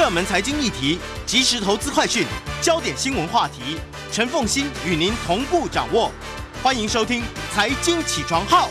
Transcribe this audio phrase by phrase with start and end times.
[0.00, 2.24] 热门财经议题，即时投资快讯，
[2.62, 3.76] 焦点新闻话题，
[4.10, 6.10] 陈凤欣与您同步掌握。
[6.62, 7.20] 欢迎收听
[7.52, 8.70] 《财经起床号》。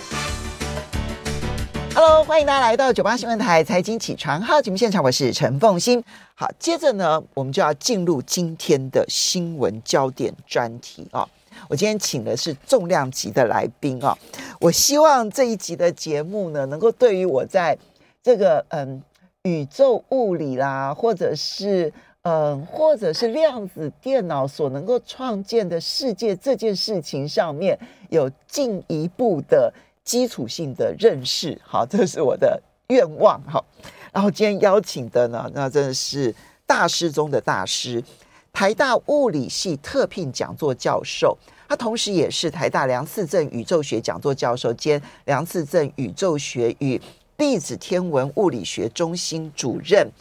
[1.93, 6.03] Hello，欢迎大家来到九八新闻台《财经起床号》节目现场，我是陈凤欣。
[6.33, 11.30] 好，接着呢，我们就要进入今天的新闻焦点专题啊、哦。
[11.67, 14.17] 我今天请的是重量级的来宾啊、哦。
[14.59, 17.77] 我希望这一集的节目呢，能够对于我在
[18.23, 19.03] 这个嗯。
[19.43, 21.91] 宇宙物理啦，或者是
[22.23, 31.58] 嗯，或者是量子电脑所能够创建的世界这件事情上面，有进一步的基础性的认识。
[31.63, 33.41] 好， 这是我的愿望。
[33.47, 33.63] 好，
[34.11, 36.35] 然后今天邀请的呢，那真的是
[36.67, 38.03] 大师中的大师，
[38.52, 41.38] 台大物理系特聘讲座教授，
[41.69, 47.02] 他同时也是台大梁次正宇宙学讲座教授兼梁次正宇宙学与
[47.39, 50.11] 粒子天文物理学中心主任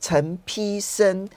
[0.00, 1.30] 陈丕森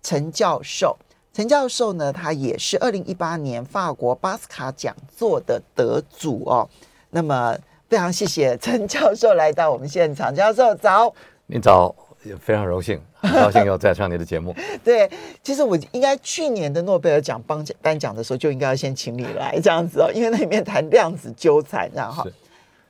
[0.00, 0.96] 陈教授，
[1.34, 6.68] 陈教授呢，他也是二零一八年法国巴斯卡讲座的得主哦。
[7.10, 11.12] 那么非常谢谢陈教授来到我们现场，教授早，
[11.46, 11.92] 您早，
[12.22, 14.54] 也非常荣幸，很高兴又再上你的节目。
[14.84, 15.10] 对，
[15.42, 22.24] 其实我应该去年的诺贝尔奖颁奖颁奖的时候就应该要先请你来这样子哦，因为那里面谈量子纠缠，然后。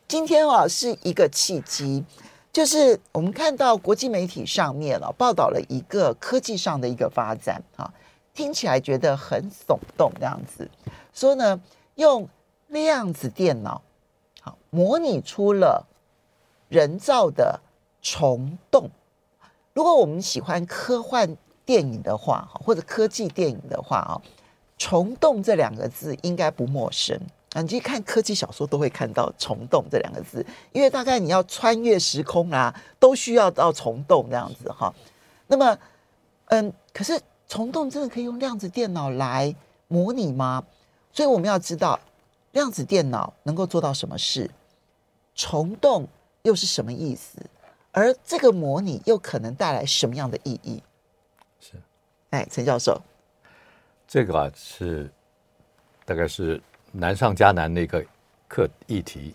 [0.09, 2.05] 今天啊，是一个契机，
[2.53, 7.93] 就是我们看到国际媒体上面啊报道了一个科技上的一个发展啊，
[8.33, 10.71] 听起来觉得很耸动这样子，
[11.13, 11.61] 说呢，
[11.97, 12.29] 用
[12.69, 13.83] 量子电脑
[14.41, 15.89] 好模拟出了
[16.69, 17.59] 人造的
[18.01, 18.89] 虫洞。
[19.75, 24.23] 如果我们喜欢科幻电影的话，或者科技电影的话啊，
[24.79, 27.21] 虫洞这两个字应该不陌生。
[27.63, 34.93] 你去看科技小说，都会看到“虫洞”这两个字，因为大概你要穿越时空啊，都需要到虫洞这样子哈。
[35.47, 35.79] 那么，
[36.47, 37.19] 嗯，可是
[37.49, 39.55] 虫洞真的可以用量子电脑来
[39.89, 40.65] 模拟吗？
[41.13, 41.99] 所以我们要知道，
[42.53, 44.51] 量子电脑能够做到什么事，
[45.35, 46.07] 虫洞
[46.43, 47.39] 又是什么意思，
[47.91, 50.83] 而这个模拟又可能带来什么样的意义？
[51.59, 51.73] 是，
[52.31, 53.01] 哎，陈教授，
[54.07, 55.11] 这个啊是
[56.05, 56.61] 大概是。
[56.99, 58.03] 难上加难的一个
[58.49, 59.35] 课议题，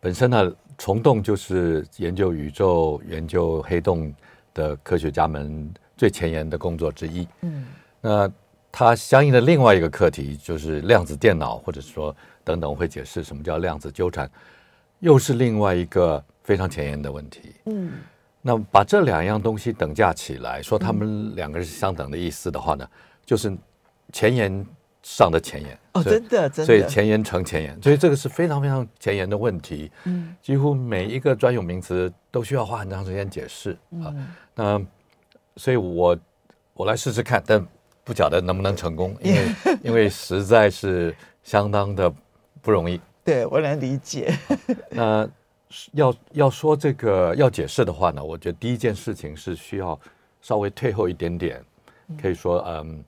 [0.00, 4.12] 本身呢，虫洞就是研究宇宙、研究黑洞
[4.54, 7.28] 的科学家们最前沿的工作之一。
[7.42, 7.66] 嗯，
[8.00, 8.32] 那
[8.72, 14.30] 它相应的另外一个课题就是量子电脑，或者说等等，我会解释什么叫量子纠缠，
[15.00, 17.54] 又是另外一个非常前沿的问题。
[17.66, 17.92] 嗯，
[18.40, 22.88] 那把这两样东西等价起来，说他们两个是相等的意思的话呢，
[23.26, 23.54] 就是
[24.12, 24.66] 前沿。
[25.04, 29.92] 上的前沿哦，真的，真的，所以前沿成前沿，所以这个是非常非常前沿的问题。
[30.04, 34.08] 嗯，几乎每一个专有名词都需要花很长时间解释啊。
[34.54, 34.82] 那
[35.56, 36.18] 所以我
[36.72, 37.64] 我来试试看，但
[38.02, 39.54] 不晓得能不能成功，因为
[39.84, 42.10] 因为实在是相当的
[42.62, 42.98] 不容易。
[43.22, 44.34] 对，我能理解。
[44.88, 45.28] 那
[45.92, 50.00] 要要说这个要解释的话呢，我觉得第一件事情是需要
[50.40, 51.62] 稍微退后一点点，
[52.18, 53.04] 可以说嗯。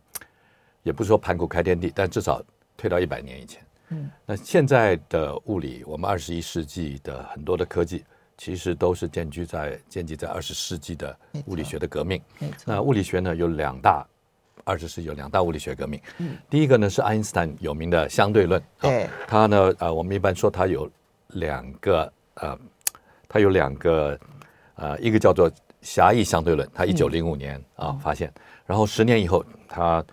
[0.86, 2.40] 也不是说盘古开天地，但至少
[2.76, 3.60] 退到一百年以前。
[3.88, 8.04] 嗯，那现在的物理，我们二十一世纪的很多的科技，
[8.38, 12.22] 其实都是建基在建基在二十世纪的物理学的革命。
[12.64, 14.06] 那物理学呢，有两大，
[14.62, 16.00] 二十世纪有两大物理学革命。
[16.18, 18.62] 嗯，第一个呢是爱因斯坦有名的相对论。
[18.80, 19.08] 对。
[19.26, 20.88] 他呢，呃，我们一般说他有
[21.30, 22.56] 两个，呃，
[23.28, 24.16] 他有两个，
[24.76, 25.50] 呃，一个叫做
[25.82, 28.32] 狭义相对论，他一九零五年啊发现，
[28.66, 30.04] 然后十年以后他。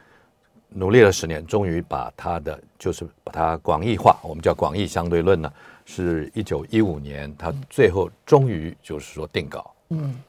[0.75, 5.51] 努力了十年，终于把他的就是把它广义化，我们叫广义相对论呢，
[5.85, 9.73] 是一九一五年，他最后终于就是说定稿。
[9.89, 10.19] 嗯，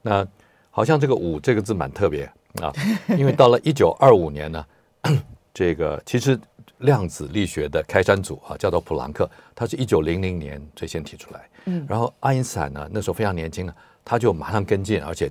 [0.00, 0.26] 那
[0.70, 2.24] 好像这个“五”这个字蛮特别
[2.60, 2.72] 啊，
[3.16, 4.66] 因为到了一九二五年呢，
[5.54, 6.38] 这个其实
[6.78, 11.48] 量子力学的开山祖啊，叫做普朗克，他是一九零零年最先提出来。
[11.66, 15.30] 嗯，然后爱因斯坦呢，那时候非常年轻呢，他就马上跟进，而且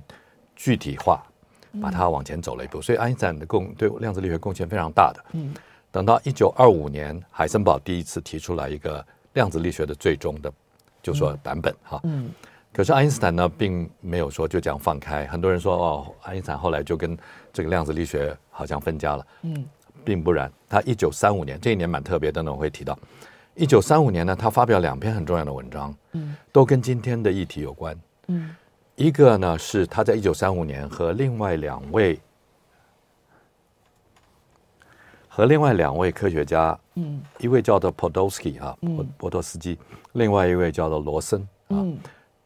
[0.56, 1.22] 具体化。
[1.80, 5.24] 把它往前走了一步，所以爱因斯坦的贡对量子力学贡献非常大的。
[5.32, 5.54] 嗯，
[5.90, 9.04] 等到一九二五年，海森堡第一次提出来一个
[9.34, 10.52] 量子力学的最终的，
[11.02, 12.00] 就说版本哈。
[12.04, 12.30] 嗯，
[12.72, 15.26] 可是爱因斯坦呢，并没有说就这样放开。
[15.26, 17.16] 很多人说哦，爱因斯坦后来就跟
[17.52, 19.26] 这个量子力学好像分家了。
[19.42, 19.64] 嗯，
[20.04, 20.50] 并不然。
[20.68, 22.98] 他一九三五年这一年蛮特别的，等等我会提到。
[23.54, 27.94] 一九三五年呢，他发表两篇很重要的文章，嗯，都跟今天的议题有关。
[28.28, 28.54] 嗯，
[28.96, 32.20] 一个呢是他在一九三五年和另外两位
[35.28, 39.78] 和另外两位科学家，嗯，一位叫做 Podolsky 啊，波波多斯基，
[40.12, 41.80] 另外一位叫做罗森啊。
[41.80, 41.98] 嗯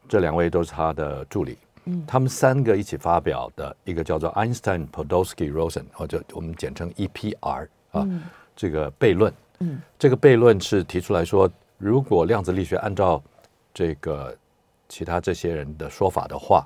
[0.09, 8.23] 这两位都是他的助理，嗯，他们三个一起发表的一个叫做 Einstein Podolsky Rosen 或者我们简称 EPR 啊，嗯、
[8.55, 13.21] 这个悖论，嗯，这个悖论是提出来说，如果量子力学按照
[13.73, 14.33] 这个
[14.89, 16.65] 其他这些人的说法的话，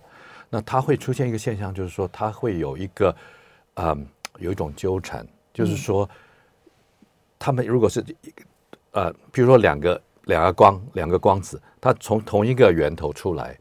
[0.50, 3.16] 那它会出现一个现象，就是说它会有一个，
[3.76, 4.08] 嗯，
[4.40, 6.10] 有一种纠缠，就是说，
[7.38, 8.04] 他们如果是，
[8.92, 10.02] 呃，比如说两个。
[10.26, 13.58] 两个光，两个光子，它从同一个源头出来，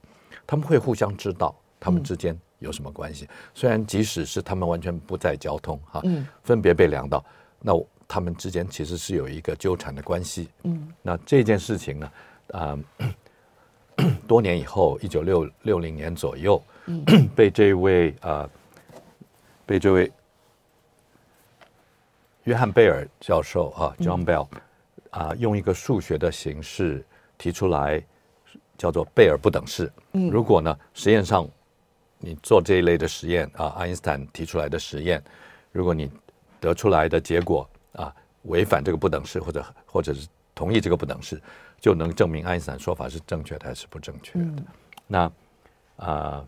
[0.46, 3.24] 他们会互相知道他们之间有什么关系。
[3.24, 7.24] 嗯、虽然即使是他们完全不在交通，哈，嗯，分别被量到，
[7.60, 7.72] 那
[8.06, 10.50] 他们之间其实是有一个纠缠的关系。
[10.64, 12.12] 嗯，那这件事情呢，
[12.48, 13.14] 啊、呃，
[14.26, 17.04] 多年以后，一九六六零年左右，嗯、
[17.36, 18.50] 被这位啊、呃，
[19.66, 20.10] 被这位
[22.44, 24.46] 约翰贝尔教授啊，John Bell。
[24.52, 24.60] 嗯
[25.10, 27.04] 啊，用一个数学的形式
[27.36, 28.00] 提出来，
[28.78, 29.92] 叫做贝尔不等式。
[30.12, 31.48] 嗯，如果呢，实验上
[32.18, 35.20] 你做这一类的实验啊，爱因斯坦提出来的实验，
[35.72, 36.08] 如果你
[36.60, 41.42] 得出来的结果啊违反这个不等式，或者或者是同意这个不等式，
[41.80, 44.44] 就能证明爱因斯坦说法是正确的还是不正确的。
[44.44, 44.64] 嗯、
[45.06, 45.32] 那
[45.96, 46.44] 啊，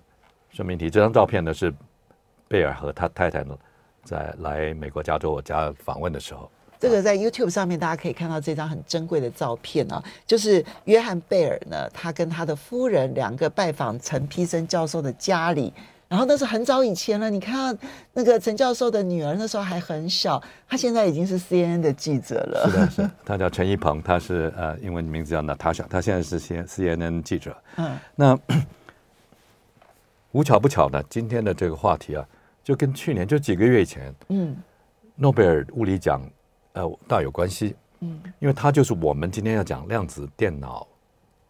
[0.51, 1.73] 顺便提这张照片呢，是
[2.49, 3.59] 贝尔和他太太呢
[4.05, 6.51] 在来美国加州我家访问的时候。
[6.79, 15.73] 这个在 YouTube 上面大家可以看到这张很珍贵的照片啊，就是约翰贝尔呢，他跟他的夫人两个拜访陈丕森教授的家里，
[16.13, 17.31] 然后那是很早以前了。
[17.31, 17.77] 你看
[18.13, 20.39] 那个陈教授的女儿那时候还很小，
[20.69, 22.69] 她现在已经是 CNN 的记者了。
[22.71, 27.57] 是的，是的，她叫陈一鹏，她是呃英文名字叫 Natasha，她现在是 C CNN 记者。
[27.77, 28.39] 嗯，那
[30.33, 32.29] 无巧不巧呢，今天的这个话题啊，
[32.63, 34.55] 就跟去年就几个月以前，嗯，
[35.17, 36.21] 诺贝尔物理奖。
[36.75, 40.87] 呃，大有关系，嗯，因为它就是我们今天要讲量子电脑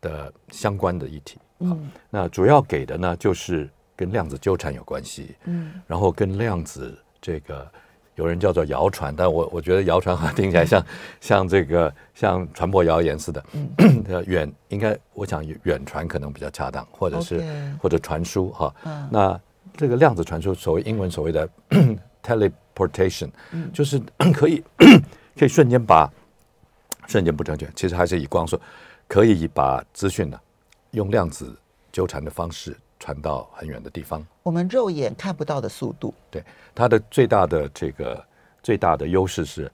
[0.00, 7.70] 的相关的议题，嗯，那主要给的呢就是跟量子纠缠有关系，嗯，然后跟量子这个
[8.14, 10.86] 有人叫做谣传，但我我觉得谣传好像听起来像、嗯、
[11.20, 17.42] 像这个像传播谣言似的，嗯， 远应该我想远传可能比较恰当，或者是
[17.80, 19.40] 或者传输哈，嗯，那
[19.76, 21.48] 这个量子传输，所谓英文所谓的
[22.22, 22.50] tele。
[22.74, 23.30] portation，
[23.70, 24.00] 就是
[24.32, 24.64] 可以
[25.38, 26.10] 可以瞬间把
[27.06, 28.58] 瞬间不正确，其实还是以光速
[29.06, 30.40] 可以把资讯呢
[30.92, 31.54] 用量子
[31.92, 34.24] 纠缠的方式传到很远的地方。
[34.44, 36.14] 我们肉眼看不到的速度。
[36.30, 38.24] 对，它的最大的这个
[38.62, 39.68] 最大的优势是，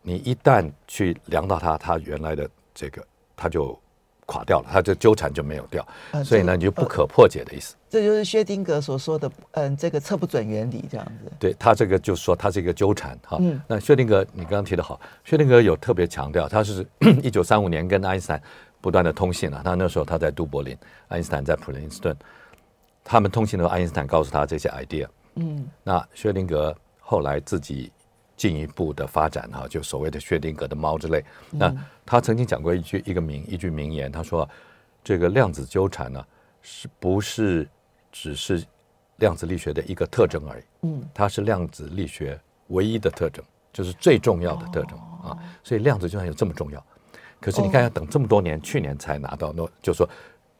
[0.00, 3.06] 你一旦去量到它，它原来的这个
[3.36, 3.78] 它就。
[4.32, 7.74] 垮掉了，它就纠缠就没有掉，呃、所以呢，你就不可破解的意思。
[7.88, 11.32] 这就是薛定格所说的，嗯、呃，这个测不准原理这样子。
[11.36, 13.38] 对，他这个就是说，它是一个纠缠哈。
[13.40, 16.86] 嗯、那薛定格，你刚刚提的好，薛定格有特别强调，他是
[17.24, 18.40] 一九三五年跟爱因斯坦
[18.80, 19.62] 不断的通信了。
[19.64, 20.78] 他那时候他在都柏林，
[21.08, 22.16] 爱因斯坦在普林斯顿，
[23.04, 25.08] 他们通信的时候，爱因斯坦告诉他这些 idea。
[25.34, 27.92] 嗯，那薛定格后来自己。
[28.36, 31.22] 进一步的发展哈，就所谓的薛定谔的猫之类。
[31.50, 31.70] 那
[32.06, 34.48] 他曾经讲过一句一个名一句名言，他说
[35.04, 36.26] ：“这个量子纠缠呢，
[36.62, 37.68] 是不是
[38.10, 38.64] 只是
[39.16, 40.62] 量子力学的一个特征而已？
[40.80, 45.36] 嗯，它是量子力学唯一的特征，就是最重要的特征啊。
[45.62, 46.82] 所以量子纠缠有这么重要。
[47.42, 50.08] 可是你看，要等这么多年，去年才拿到，诺就说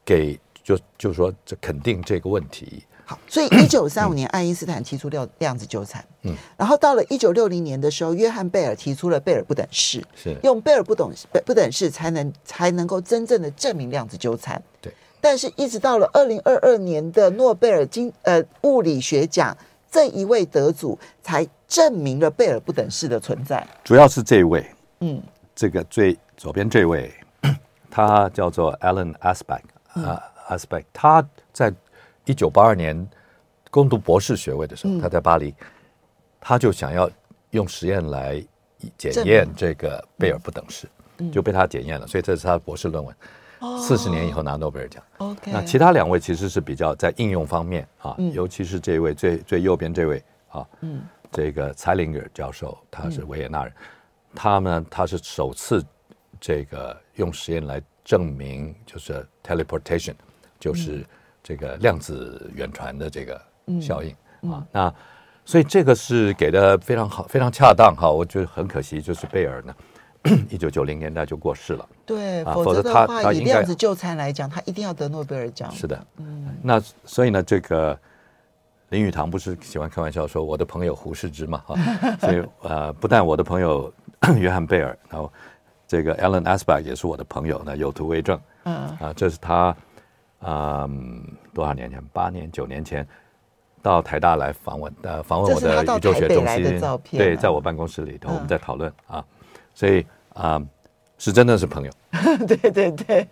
[0.05, 11.13] 给就就说这肯定这个问题。”好，所以一九三五年，爱因斯坦提出量量子纠缠，嗯，然后到了一九六零年的时候，约翰贝尔提出了贝尔不等式，是用贝尔不等
[11.45, 14.93] 不等式才能才能够真正的证明量子纠缠，对。
[15.21, 19.57] 但是，一直到了二零二二年的诺贝尔经呃物理学奖，
[19.91, 23.67] 这一位得主才证明了贝尔不等式的存在。
[23.83, 24.65] 主要是这一位，
[25.01, 25.21] 嗯，
[25.55, 27.13] 这个最左边这位，
[27.91, 29.63] 他叫做 Alan Aspect
[29.95, 31.73] 啊，Aspect，他在。
[32.27, 33.09] 一九八二年
[33.71, 35.53] 攻读博士学位的时候，他在巴黎，
[36.39, 37.11] 他就想要
[37.51, 38.41] 用实验来
[38.97, 40.87] 检验这个贝尔不等式，
[41.33, 43.17] 就被他检验了，所以这是他的博士论文。
[43.81, 45.03] 四十年以后拿诺贝尔奖。
[45.19, 51.03] OK，那其他两位其实是比较在应用方面啊，尤其是这位最最右边这位啊，嗯，
[51.33, 53.73] 这个蔡林格教授，他是维也纳人，
[54.37, 55.85] 他呢他是首次
[56.39, 60.15] 这个用实验来证明就是 teleportation。
[60.61, 61.05] 就是
[61.43, 63.41] 这个量子远传的这个
[63.81, 64.15] 效应
[64.49, 64.65] 啊。
[64.71, 64.95] 那
[65.45, 68.09] 所以这个是给的非常好，非常恰当哈。
[68.09, 69.75] 我觉得很可惜，就是贝尔呢，
[70.49, 71.89] 一九九零年代就过世了。
[72.07, 75.69] 对，否则的话，以量子纠缠来讲，他一定要得诺贝尔奖。
[75.73, 76.55] 是的，嗯。
[76.63, 77.99] 那所以呢，这个。
[78.91, 81.77] 林语堂不是喜欢开玩笑说我的朋友胡适之嘛哈，
[82.19, 83.93] 所以 呃不但我的朋友
[84.37, 85.33] 约翰贝尔，然后
[85.87, 88.37] 这个 Alan Aspect 也是我的朋友，那有图为证。
[88.65, 89.77] 嗯啊，这是他啊、
[90.41, 92.03] 嗯、多少年前？
[92.13, 93.07] 八年九年前
[93.83, 96.81] 到台大来访问呃访问我的宇宙学中心，
[97.13, 99.25] 对，在我办公室里头我们在讨论啊，
[99.75, 100.05] 所以
[100.35, 100.61] 啊
[101.19, 101.93] 是真的是朋友。
[102.47, 103.27] 对对对。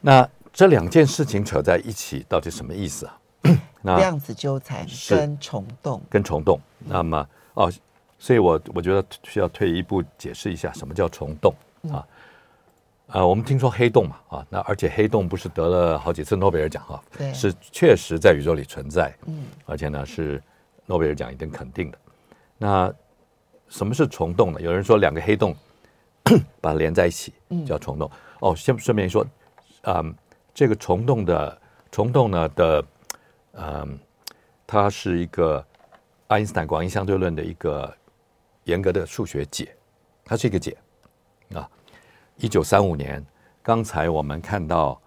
[0.00, 3.18] 那这两件事情扯在一起，到底什么意思啊？
[3.82, 6.60] 那量子纠缠跟虫洞，跟虫洞。
[6.78, 7.72] 那么哦，
[8.18, 11.54] 所以我我觉得需要退一步解释一下什么叫虫洞
[11.92, 12.06] 啊？
[13.12, 20.42] 呃，我们听说黑洞嘛啊，那而且黑洞不是得了好几次诺贝尔奖哈，对，是确实在宇宙里存在，嗯，而且呢是
[20.86, 21.98] 诺贝尔奖已经肯定的。
[22.58, 22.92] 那
[23.68, 24.60] 什么是虫洞呢？
[24.60, 25.54] 有人说两个黑洞
[26.60, 27.32] 把它连在一起
[27.66, 28.10] 叫虫洞。
[28.40, 29.26] 哦，先顺便说，
[29.82, 30.14] 嗯，
[30.54, 32.84] 这个虫洞的虫洞呢的。
[33.52, 33.98] 嗯，
[34.64, 35.62] 它是一个
[36.28, 37.92] 爱因斯坦广义相对论的一个
[38.62, 39.74] 严格的数学解，
[40.24, 40.80] 它是一个解啊。
[42.40, 43.24] 一九三五年，
[43.62, 44.98] 刚才我们看到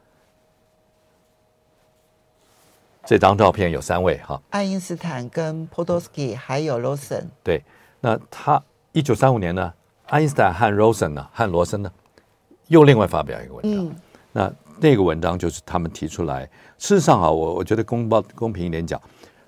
[3.04, 7.28] 这张照片有三位哈，爱因斯坦跟 Podolsky 还有罗森。
[7.44, 7.64] 对，
[8.00, 8.62] 那他
[8.92, 9.74] 一九三五年呢，
[10.06, 11.92] 爱因斯坦和罗森呢，和罗森呢，
[12.68, 13.88] 又另外发表一个文章。
[13.88, 13.96] 嗯、
[14.32, 16.46] 那那个文章就是他们提出来。
[16.78, 19.02] 事实上啊，我我觉得公报公平一点讲，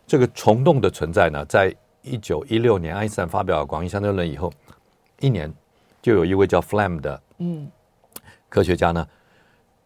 [0.08, 4.52] 这个虫洞的存在呢，在一九一六年爱因斯坦发表广义相对论以后，
[5.20, 5.54] 一年
[6.02, 7.70] 就有一位叫 Flam 的嗯
[8.50, 9.08] 科学家呢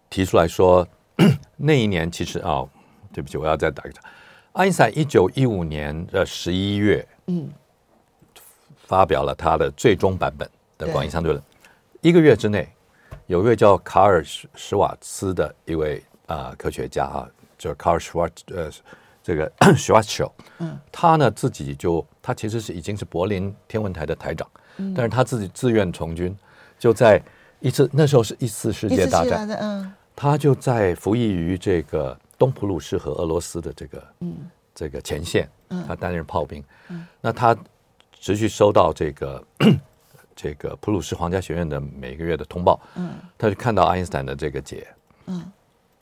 [0.10, 0.88] 提出来说，
[1.58, 2.70] 那一年其实啊、哦，
[3.14, 4.00] 对不起，我要再打一个，
[4.54, 7.50] 爱因斯坦一九一五年的十一月嗯。
[8.86, 11.44] 发表了他的最终版本的广义相对论，
[12.02, 12.68] 一个月之内，
[13.28, 16.04] 有一位叫卡尔史史瓦茨的一位。
[16.30, 18.70] 啊、呃，科学家啊，就是 Karl Schwarz，呃，
[19.24, 24.48] 这个 Schwarzschild，嗯，他呢自己就他其实是已经是柏林天文台的台长，
[24.78, 26.38] 嗯，但是他自己自愿从军，
[26.78, 27.20] 就在
[27.60, 34.50] 一次那时候是一次世界大战，嗯，他就在服役于这个东普鲁士和俄罗斯的这个嗯。
[34.76, 37.54] 这个前线，嗯，他担任炮兵，嗯，那他
[38.18, 39.44] 持续收到这个
[40.34, 44.88] 这个普鲁士皇家学院的每个月的通报，嗯，他就看到爱因斯坦的这个解，
[45.26, 45.52] 嗯。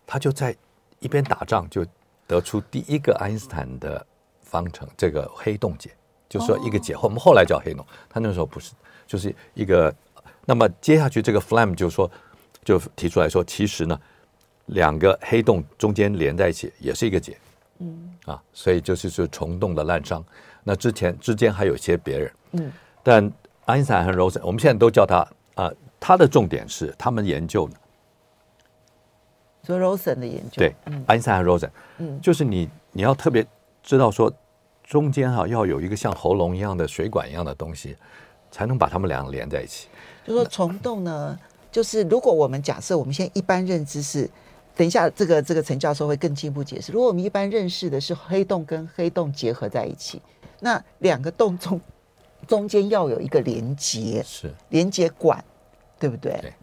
[0.05, 0.55] 他就在
[0.99, 1.83] 一边打仗，就
[2.27, 4.05] 得出第一个爱因斯坦的
[4.43, 5.89] 方程，这个黑洞解，
[6.29, 6.95] 就说一个解。
[7.01, 8.73] 我们后来叫黑洞，他那时候不是，
[9.07, 9.91] 就是一个。
[10.49, 12.09] 那么接下去这个 Flam 就说，
[12.63, 13.99] 就提出来说，其实呢，
[14.67, 17.37] 两个黑洞中间连在一起也是一个解。
[17.79, 20.23] 嗯啊，所以就是是虫洞的滥伤。
[20.63, 22.31] 那之前之间还有一些别人。
[22.53, 22.71] 嗯，
[23.03, 23.29] 但
[23.65, 27.75] 爱因斯坦和 Rosen，我们现在都叫他啊，他的重点是他们研究呢。
[29.63, 30.73] 做 Rosen 的研究，对，
[31.07, 33.45] 爱因斯坦和 Rosen，嗯，就是你你要特别
[33.83, 34.31] 知道说，
[34.85, 37.97] 中间哈要有一个像喉咙一样的水管一样的东西，
[38.49, 39.89] 才能把它们两个连在一起。
[40.27, 41.39] 就说虫洞呢，
[41.71, 44.29] 就是如果我们假设我们现在一般认知是，
[44.75, 46.91] 等一下这个这个陈教授会更进一步解释。
[46.91, 50.21] 如果我们一般认识的是黑洞跟黑洞结合在一起，
[50.59, 51.79] 那两个洞中
[52.45, 55.43] 中间要有一个连接，是连接管，
[55.97, 56.37] 对不对？
[56.41, 56.53] 对。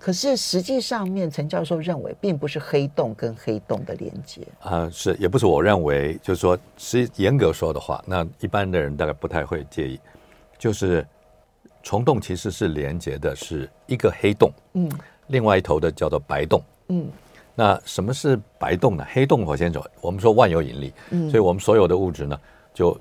[0.00, 9.98] 可是实际上面，陈教授认为并不是黑洞跟黑洞的连接啊、呃，是也不是我认为，就是说，是严格说的话，那一般的人大概不太会介意。
[10.56, 11.04] 就是
[11.88, 14.90] 虫洞其实是连接的是一个黑洞，嗯，
[15.28, 17.08] 另外一头的叫做白洞，嗯。
[17.54, 19.06] 那什么是白洞呢？
[19.10, 22.38] 黑洞我先说，我们说万有引力，嗯，所以我们所有的物质呢，
[22.74, 23.00] 就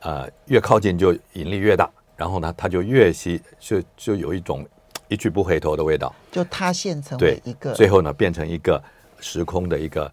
[0.00, 4.66] 呃越靠近就引力越大，然后呢，它就越吸，就就有一种。
[5.06, 8.82] 一去不回头的味道，就塌陷成为一个，最后呢变成一个
[9.20, 10.12] 时空的一个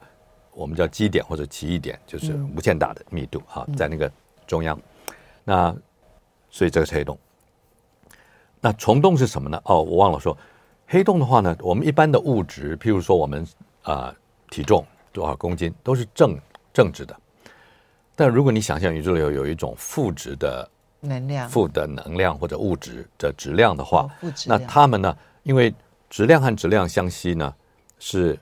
[0.54, 4.10] 我们叫基点或者奇异点，就是无限大的密度哈，在那个
[4.48, 4.80] 中央。
[5.44, 5.76] 那
[6.50, 7.18] 所以这个是黑洞。
[8.66, 9.62] 那虫洞是什么呢？
[9.66, 10.36] 哦，我忘了说，
[10.88, 13.44] 黑洞的话呢，我们一般的物质，譬如说我们
[13.84, 14.16] 啊、呃、
[14.50, 16.36] 体重多少公斤都是正
[16.74, 17.16] 正值的，
[18.16, 20.68] 但如果你想象宇宙里有有一种负值的。
[21.02, 25.16] 能量负的能量或者物质的质量的话，哦、那它们呢？
[25.44, 25.72] 因为
[26.10, 27.54] 质量和质量相吸呢，
[28.00, 28.36] 是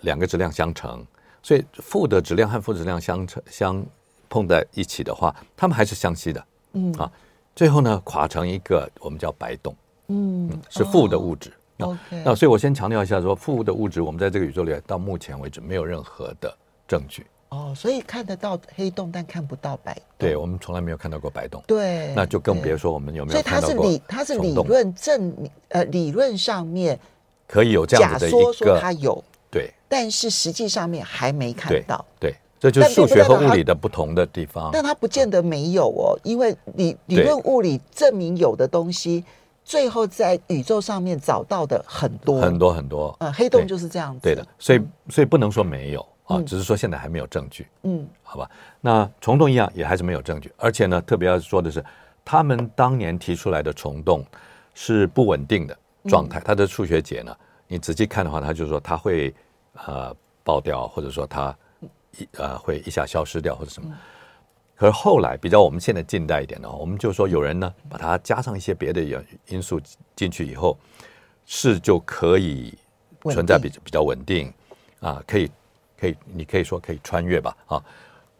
[0.00, 1.06] 两个质量相乘，
[1.44, 3.86] 所以负的质量和负质量相乘相
[4.28, 6.44] 碰在一起的话，它们还是相吸的。
[6.72, 7.08] 嗯啊，
[7.58, 9.74] 最后呢，垮成一个我们叫白洞。
[10.06, 17.26] 嗯，是负的物质 OK，那所以我先强调一下说，说负的物质，我们在这个宇宙里到目前为止没有任何的证据。
[17.48, 20.02] 哦，所以看得到黑洞，但看不到白洞。
[20.18, 21.60] 对，我们从来没有看到过白洞。
[21.66, 23.82] 对，那就更别说我们有没有看到过。
[23.82, 26.96] 所以它是理，它是理论证明，呃，理论上面
[27.48, 32.04] 可以有这样子的一个，说它有，对，但是实际上面还没看到。
[32.20, 34.70] 对，对，这就是数学和物理的不同的地方。
[34.72, 39.24] 但它不见得没有哦，因为理理论物理证明有的东西，
[39.64, 43.16] 最后在宇宙上面找到的很多很多很多。
[43.20, 44.20] 嗯，黑洞就是这样子。
[44.22, 46.04] 对的，所以所以不能说没有。
[46.28, 48.50] 啊，只是说现在还没有证据，嗯，好吧。
[48.82, 51.82] 那虫洞一样也还是没有证据，而且呢，特别要说的是，
[52.22, 54.22] 他们当年提出来的虫洞
[54.74, 55.74] 是不稳定的
[56.04, 56.38] 状态。
[56.44, 57.34] 它的数学解呢，
[57.66, 59.34] 你仔细看的话，它就是说它会
[59.86, 61.56] 呃爆掉，或者说它
[62.18, 63.90] 一呃会一下消失掉或者什么。
[64.76, 69.80] 可是后来比较我们现在近代一点的话，我们就说有人呢把它加上一些别的因因素
[70.14, 70.78] 进去以后，
[71.46, 72.76] 是就可以
[73.30, 74.52] 存在比比较稳定
[75.00, 75.50] 啊，可以。
[76.00, 77.84] 可以，你可以说可以穿越吧，啊，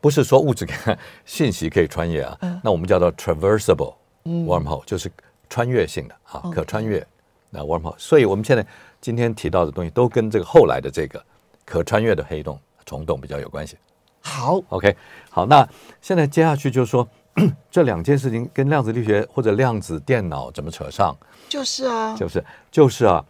[0.01, 0.77] 不是说物质跟
[1.27, 5.11] 信息可以穿越啊，那我们叫做 traversable wormhole，就是
[5.51, 7.05] 穿越性的啊，可穿越
[7.51, 7.97] 那 wormhole。
[7.99, 8.65] 所以我们现在
[9.01, 11.21] 今天提到的东西都跟这个后来的这个
[11.65, 12.57] 可穿越的黑洞、
[12.89, 13.77] 虫洞比较有关系。
[14.21, 14.97] 好，OK，
[15.31, 15.69] 好，那
[16.01, 17.07] 现在接下去就是说
[17.71, 21.15] 这两件事情跟量子力学或者量子电脑怎么扯上？
[21.49, 23.25] 就是啊，就是就是啊，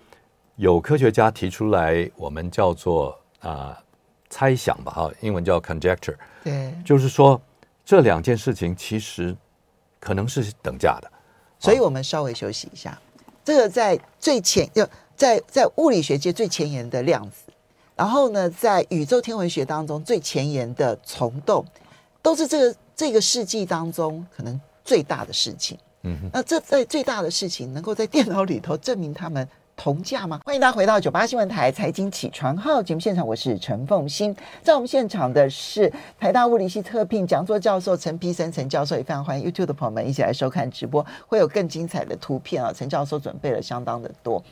[0.56, 3.76] 有科学家提出来，我们叫做啊。
[4.30, 7.40] 猜想吧，哈，英文叫 conjecture，对，就是说
[7.82, 9.34] 这两件事情其实
[9.98, 11.10] 可能是等价的，
[11.58, 12.98] 所以我们稍微休息一下。
[13.42, 14.86] 这个在最前要
[15.16, 17.47] 在在物理学界最前沿的量子，
[17.98, 21.64] 然后呢，在宇宙天文学当中最前沿的虫洞，
[22.22, 25.76] 都是这个这个世纪当中可能最大的事情。
[26.02, 29.46] 嗯哼，那这在最大的事情能够在电脑里头证明他们。
[29.80, 30.40] 同价吗？
[30.44, 34.34] 欢迎大家回到九八新闻台财经起床号节目现场，我是陈凤欣。
[34.60, 35.88] 在我们现场的是
[36.18, 42.72] 台大物理系特聘讲座教授陈丕森陈教授，也非常欢迎 YouTube 的朋友们一起来收看直播，会有更精彩的图片啊！
[42.72, 44.42] 陈教授准备了相当的多。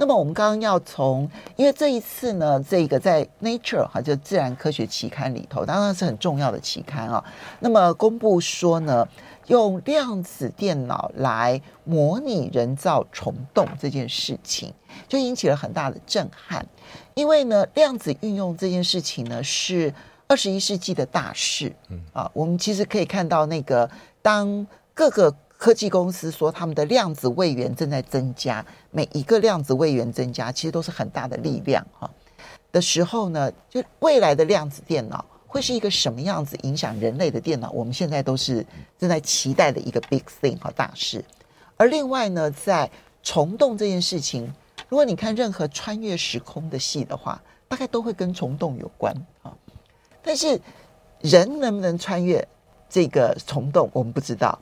[0.00, 7.22] 那么我们刚刚要从，因为这一次呢，这个在 Nature 哈，就自然科学期刊里头，当然是很重要的期刊啊。
[7.58, 9.06] 那么公布说呢。
[9.46, 14.72] 用量子电脑来模拟人造虫洞这件事情，
[15.08, 16.64] 就引起了很大的震撼。
[17.14, 19.92] 因为呢，量子运用这件事情呢，是
[20.28, 21.74] 二十一世纪的大事。
[21.88, 23.90] 嗯啊，我们其实可以看到，那个
[24.22, 32.10] 当各个科技公司说他们的量子位元正在增加，每一个量子位元增加，其实都是很大的力量哈
[32.72, 35.22] 的时候呢，就未来的量子电脑。
[35.46, 37.70] 会是一个什么样子影响人类的电脑？
[37.72, 38.64] 我们现在都是
[38.96, 41.22] 正在期待的一个 big thing 和大事。
[41.76, 42.90] 而另外呢，在
[43.22, 44.50] 虫洞这件事情，
[44.88, 49.52] 如果你看任何穿越时空的戏的话，大概都会跟虫洞有关啊。
[50.22, 50.58] 但是
[51.20, 52.48] 人能不能穿越
[52.88, 54.58] 这个虫洞，我们不知道。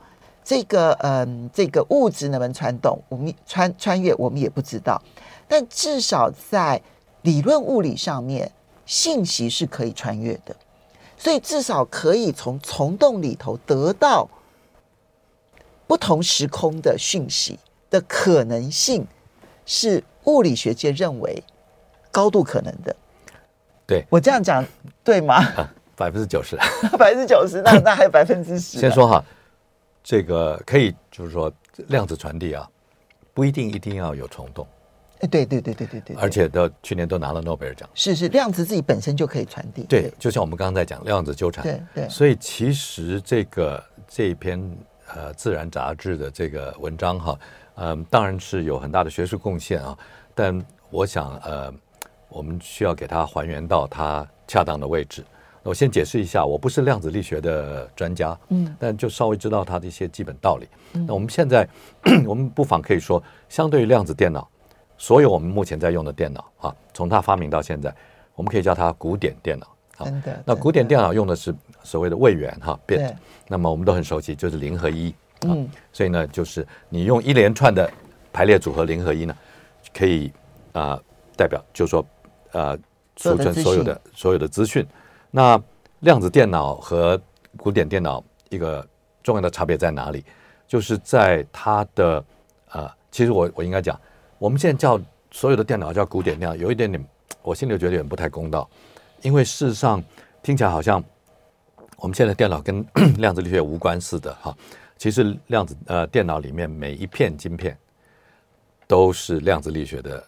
[0.49, 4.99] 这个嗯，这个物质能不能穿洞，我们穿穿越，我们也不知道。
[5.47, 6.81] 但至少在
[7.21, 8.51] 理论物理上面，
[8.83, 10.55] 信息是可以穿越的。
[11.19, 14.27] 所以至少可以从虫洞里头得到
[15.85, 17.59] 不同时空的讯息
[17.91, 19.05] 的可能性，
[19.67, 21.43] 是物理学界认为
[22.09, 22.95] 高度可能的。
[23.85, 24.65] 对，我这样讲
[25.03, 25.43] 对吗？
[25.95, 26.57] 百分之九十，
[26.97, 28.79] 百分之九十， 那那还有百分之十。
[28.79, 29.23] 先说哈，
[30.09, 31.53] 这个可以就是说
[31.89, 32.67] 量子传递啊，
[33.31, 34.65] 不一定一定要有虫洞。
[35.19, 37.87] 哎，对对对对对对，而且都去年都拿了诺贝尔奖。
[37.93, 39.83] 是是，量子自己本身就可以传递。
[39.83, 41.63] 对，就像我们刚刚在讲量子纠缠。
[41.63, 42.09] 对对。
[42.09, 44.59] 所以其实这个这一篇
[45.13, 47.39] 呃自然杂志的这个文章哈，
[47.75, 49.95] 嗯，当然是有很大的学术贡献啊。
[50.33, 51.71] 但我想呃，
[52.29, 55.23] 我们需要给它还原到它恰当的位置。
[55.63, 60.67] 我先解释一下，我不是量子力学的专家，嗯，但就稍微知道它的一些基本道理。
[61.05, 61.67] 那我们现在
[62.25, 64.47] 我们不妨可以说，相对于量子电脑。
[64.97, 67.93] 所有我们目前在用的电脑啊，从它发明到现在，
[68.35, 69.67] 我们可以叫它古典电脑。
[70.03, 70.43] 真的。
[70.45, 73.13] 那古典电脑用的是所谓的位元哈，bit。
[73.47, 75.13] 那么我们都很熟悉，就是零和一。
[75.45, 75.69] 嗯。
[75.93, 77.89] 所以呢，就是你用一连串的
[78.33, 79.35] 排列组合零和一呢，
[79.93, 80.27] 可以
[80.73, 81.03] 啊、呃、
[81.37, 82.05] 代表，就是说
[82.51, 82.77] 呃
[83.15, 84.85] 储存所有的所有的资讯。
[85.31, 85.61] 那
[85.99, 87.19] 量子电脑和
[87.57, 88.85] 古典电脑一个
[89.21, 90.23] 重要的差别在哪里？
[90.67, 92.17] 就是在它的
[92.67, 93.99] 啊、呃，其实我我应该讲。
[94.37, 94.99] 我们现在叫
[95.31, 97.03] 所有的电脑叫古典电脑，有一点点，
[97.41, 98.69] 我心里觉得有点不太公道，
[99.21, 100.01] 因为事实上
[100.41, 101.03] 听起来好像
[101.97, 102.85] 我们现在电脑跟
[103.17, 104.55] 量子力学无关似的哈。
[104.97, 107.77] 其实量子呃电脑里面每一片晶片
[108.87, 110.23] 都是量子力学的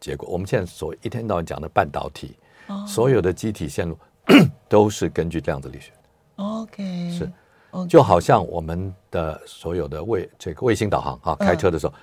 [0.00, 0.28] 结果。
[0.28, 3.98] 我们现在所一天到晚讲的半导体，哦、所有的机体线路
[4.68, 5.92] 都是根据量子力学。
[6.36, 7.32] OK，是
[7.72, 7.86] ，okay.
[7.86, 11.98] 就好像我们的所有的卫这个卫星导航啊，开车的时候、嗯、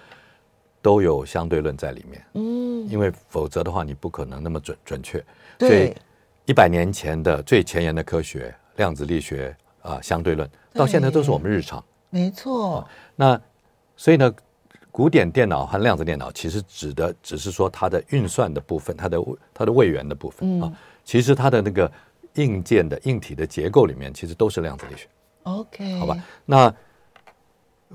[0.82, 2.26] 都有相对论在里面。
[2.34, 5.24] 嗯，因为否则的话，你不可能那么准准确。
[5.60, 5.94] 所以
[6.46, 11.84] 一百年前的最前沿的科学，量子力学啊，相对论，到现在都是我们日常。
[12.10, 12.78] 没错。
[12.78, 13.42] 啊、那
[13.96, 14.34] 所以呢，
[14.92, 19.20] 古典电脑和量子电脑其实指的只是说它的运算的部分，它的
[19.54, 20.74] 它的位元的部分、嗯、啊。
[21.04, 21.92] 其实它的那个
[22.36, 25.08] 硬件的硬体的结构里面，其实都是量子力学。
[25.44, 26.00] OK。
[26.00, 26.18] 好吧。
[26.46, 26.74] 那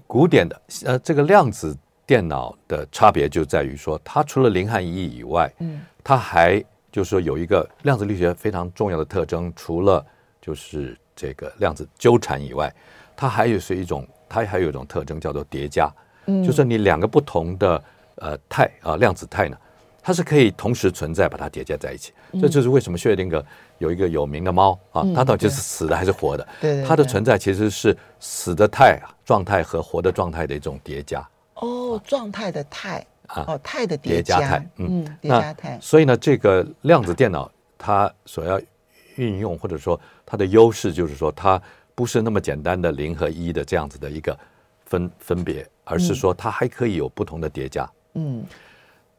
[0.07, 6.65] 古典的呃这个量子电脑的差别就在于说，它除了零和一以外，嗯，它还。
[6.91, 10.05] 就是说，有一个量子力学非常重要的特征，除了
[10.41, 12.75] 就是这个量子纠缠以外，
[13.15, 15.93] 它还有是一种，它还有一种特征叫做叠加。
[16.25, 17.85] 嗯，就是你两个不同的
[18.17, 19.57] 呃态啊量子态呢，
[20.03, 22.15] 它是可以同时存在，把它叠加在一起。
[22.33, 23.45] 嗯，这就是为什么薛定谔
[23.79, 26.47] 有一个有名的猫啊，它到底是死的还是活的？
[26.61, 31.27] 对，它的存在其实是死的态状态和活的状态的一种叠加。
[31.55, 33.05] 哦，状态的态。
[33.29, 35.79] 啊，哦，态的叠加，叠加态，嗯，叠加态。
[35.83, 38.59] 所以呢，这个量子电脑它所要
[39.17, 41.61] 运用或者说它的优势，就是说它
[41.95, 44.35] 不是那么简单的零和一的这样子的一个
[44.87, 47.87] 分分别，而是说它还可以有不同的叠加。
[48.15, 48.43] 嗯，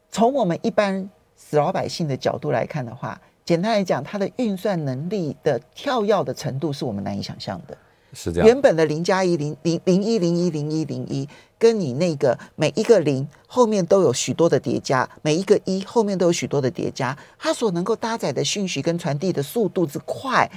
[0.10, 7.76] 从我们一般死老百姓的角度来看的话，简单来讲，它的运算能力的跳跃的程度是我们难以想象的。
[8.14, 20.48] 是这样，原本的零加一零零零一零一零一零一，跟你那个每一个零后面都有许多的叠加，每一个一后面都有许多的叠加，它所能够搭载的讯息跟传递的速度之快，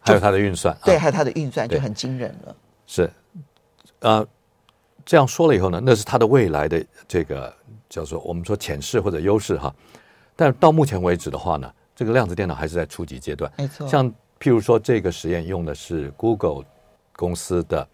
[0.00, 2.54] 还有它的运算，对，还有它的运算就很惊人了。
[2.86, 3.10] 是，
[4.00, 4.26] 呃，
[5.02, 7.50] 这样说了以后呢，那是它的未来的这个
[7.88, 9.74] 叫做我们说潜势或者优势哈。
[10.36, 13.86] 但到目前为止的话呢，这个量子电脑还是在初级阶段，没错。
[13.86, 16.64] 像譬如说这个实验用的是 Google。
[17.16, 17.86] 公司的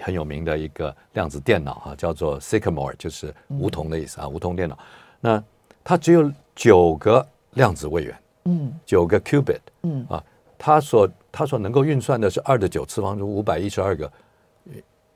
[0.00, 4.78] 很有名的一个量子电脑哈，叫做 Sycamore，就是梧桐的意思啊，梧桐电脑。
[5.18, 5.42] 那
[5.82, 10.22] 它只有九个量子位元，嗯，九个 qubit，嗯啊，
[10.56, 14.08] 它所它所能够运算的是二的九次方，就五百一十二个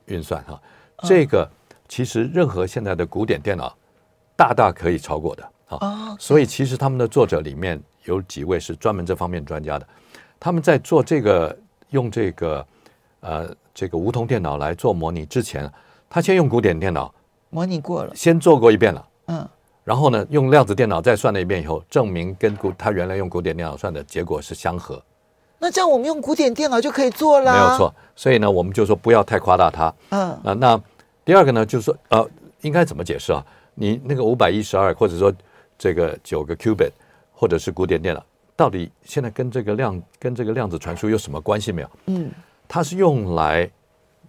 [0.07, 0.61] 运算哈。
[1.03, 1.49] 这个
[1.87, 3.73] 其实任何现在的古典电脑
[4.35, 6.15] 大大可以超过的啊。
[6.19, 9.87] 所以其实他们的作者里面有几位是专门这方面专家的，
[10.39, 11.57] 他们在做这个
[11.89, 12.65] 用这个。
[13.21, 15.67] 呃，这个梧桐电脑来做模拟之前，
[16.07, 17.11] 他先用古典电脑
[17.49, 19.07] 模拟过了，先做过一遍了。
[19.25, 19.49] 嗯，
[19.83, 25.01] 然后呢，用量子电脑再算了一遍以后，证明跟古他原来用古典电脑算的结果是相合。
[25.57, 27.51] 那这样我们用古典电脑就可以做了？
[27.51, 27.91] 没有错。
[28.15, 29.91] 所以呢，我们就说不要太夸大它。
[30.09, 30.79] 嗯啊，那
[31.23, 32.29] 第二个呢，就是说呃，
[32.61, 33.43] 应该怎么解释啊？
[33.73, 35.33] 你那个五百一十二，或者说
[35.77, 36.91] 这个九个 qubit，
[37.33, 41.89] 或者是古典电脑，到底现在跟这个量跟这个量子传输有什么关系没有？
[42.05, 42.31] 嗯。
[42.67, 43.69] 它是用来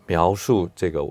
[0.07, 1.03] 描述这个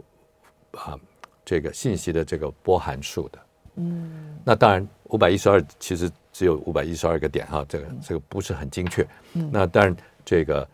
[0.73, 0.95] 啊
[1.43, 3.39] 这个信息的这个波函数的，
[3.77, 9.01] 嗯，那当然五百一十二其实只有五百一十二个点哈，这个这个不是很精确，
[9.33, 10.67] 嗯，那当然这个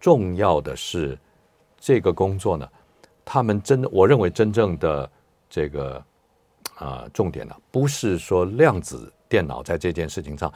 [0.00, 1.16] 重要的是
[1.78, 2.68] 这个工作呢，
[3.24, 5.08] 他们真的我认为真正的
[5.48, 6.04] 这个
[6.76, 10.52] 啊重点呢，不是说量子电脑在这件事情上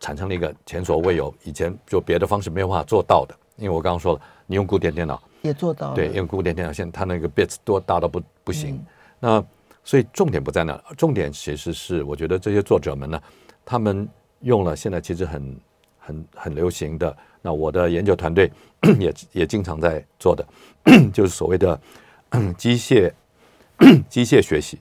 [0.00, 3.34] 产生了一个前所未有以前就别的方式没有办法做到的。
[3.56, 8.76] 因为我刚刚说了，你用古典电脑也做到了，对，用古典电脑，现在它那个 bits 多大到不不行。
[8.76, 8.86] 嗯、
[9.18, 9.44] 那
[9.82, 13.20] 所以重点不在那，重点其实是我觉得这些作者们呢，
[13.64, 14.08] 他们
[14.42, 15.60] 用了现在其实很
[15.98, 18.48] 很很流行的，那我的研究团队
[19.00, 20.46] 也也经常在做的，
[21.12, 21.80] 就是所谓的
[22.56, 23.12] 机械
[24.08, 24.78] 机械学习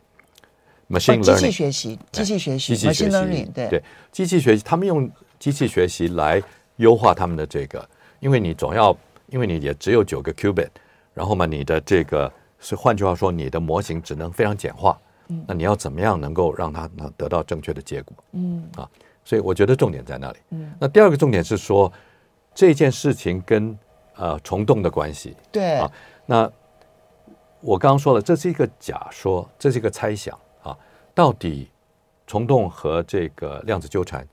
[0.89, 6.41] ，machine learning，机器学习，机器学习，机器学习，对对，机器学习，他们用机器学习来
[6.77, 7.88] 优化他们的这个。
[8.19, 10.69] 因为你总要，因为你也只有九个 qubit，
[11.13, 14.99] 然后嘛，你的这个是换句话说，你的模型只能非常简化。
[15.27, 18.17] 嗯，那你要怎么样能够让它能得到正确的结果？
[18.31, 18.89] 嗯，啊，
[19.23, 20.38] 所以我觉得重点在那里。
[20.49, 21.93] 嗯，那第二个重点是说
[22.55, 23.77] 这件事情跟
[24.15, 25.36] 呃虫洞的关系。
[25.51, 25.91] 对啊，
[26.25, 26.51] 那
[27.61, 30.77] 我刚刚说了，这是一个假说，这是一个猜想啊，
[31.13, 31.69] 到底
[32.25, 34.27] 虫洞和这个量子纠缠。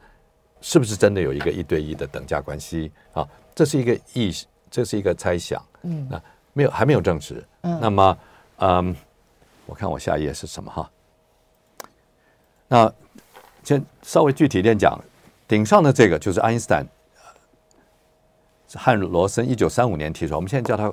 [0.67, 3.29] 是不是真的有一个一对一的等价关系啊？
[3.55, 4.35] 这是一个意，
[4.71, 5.63] 这是一个猜想。
[5.83, 6.23] 嗯，那
[6.55, 7.45] 没有还没有证实。
[7.61, 8.19] 嗯，那么，
[8.57, 8.97] 嗯，
[9.67, 10.91] 我看我下一页是什么哈？
[12.67, 12.91] 那
[13.63, 14.99] 先稍微具体一点讲，
[15.47, 16.87] 顶上的这个就是爱因斯坦
[18.75, 20.85] 汉罗森一九三五年提出，我们现在叫他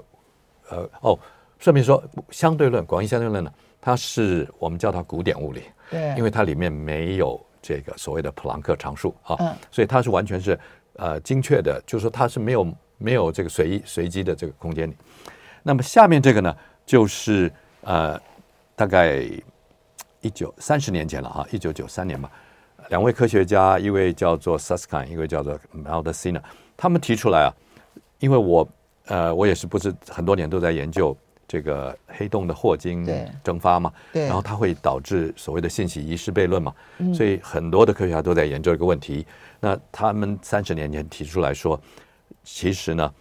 [0.69, 1.17] 呃哦，
[1.61, 5.61] 顺便说相对论，广义相对论呢，它是我们叫它古典物理。
[5.91, 10.59] 对，因为它里面没有这个所谓的普朗克常数啊，嗯，所以它是完全是
[10.95, 14.95] 呃精确的，就是说它是没有没有这个随意随机的这个空间里。
[15.61, 18.19] 那么下面这个呢，就是呃
[18.75, 19.21] 大概
[20.21, 22.31] 一九三十年前了啊，一九九三年吧，
[22.89, 26.41] 两位科学家，一位叫做 Susskind，一位叫做 Maldacena，
[26.75, 27.53] 他们提出来啊，
[28.17, 28.67] 因为我
[29.05, 31.15] 呃我也是不是很多年都在研究。
[31.51, 33.05] 这个黑洞的霍金
[33.43, 36.73] 蒸发嘛，对，然后它会导致所谓的信息遗失悖论嘛，
[37.13, 39.27] 所以很多的科学家都在研究这个问题。
[39.59, 41.77] 那他们三十年前提出来说，
[42.45, 43.13] 其实呢，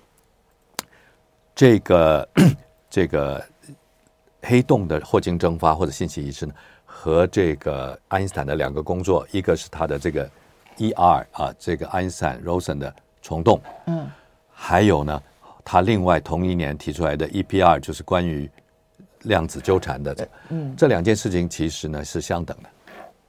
[1.56, 2.28] 这个
[2.88, 3.44] 这个
[4.42, 10.30] 黑洞的霍金蒸发或者信息遗失呢，和这个爱因斯坦的两个工作，一个是他的这个
[10.76, 14.08] ER 啊，这个爱因斯坦 Rosen 的虫洞，嗯，
[14.52, 15.20] 还有呢。
[15.64, 18.50] 他另外同一年提出来的 EPR 就是关于
[19.22, 22.68] 量子纠缠的，嗯，这两件事情其实呢是相等的。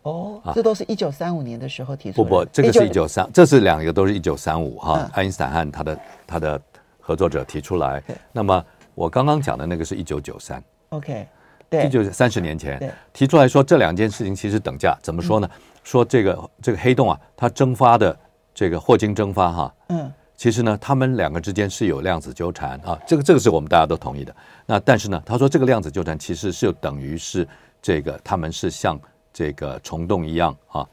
[0.04, 2.30] 哦，这都是一九三五年的时候提出的。
[2.30, 6.62] 不不，这个是一九三，这是两个都是一九三五哈，爱因斯坦和他的他的
[7.00, 8.02] 合作者提出来。
[8.32, 8.66] 那么
[8.96, 10.64] 我刚刚讲的那个是一九九三。
[10.90, 11.28] OK，
[11.70, 15.50] 对，一九三十年前提出来说这两件事情其实等价，怎么说呢？
[15.84, 18.18] 说这个这个黑洞啊，它蒸发的
[18.54, 20.12] 这个霍金蒸发哈，嗯。
[20.42, 24.36] 其实呢，他们两个之间是有量子纠缠啊，这个这个是我们大家都同意的。
[24.66, 27.48] 那但是呢，他说这个量子纠缠其实是等于是
[27.80, 29.00] 这个他们是像
[29.32, 30.84] 这个虫洞一样啊，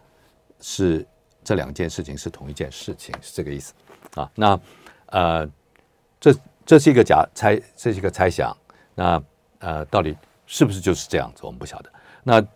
[0.61, 1.03] 是
[1.43, 3.73] 这两件事情是同一件事情，是这个意思
[4.17, 4.31] 啊。
[4.35, 4.61] 那
[5.07, 5.51] 呃，
[6.21, 6.35] 这
[6.67, 8.55] 这是一个假猜，这是一个猜想。
[8.95, 9.23] 那
[9.61, 11.91] 呃，到底是不是就是这样子，我们不晓得。
[12.23, 12.47] 那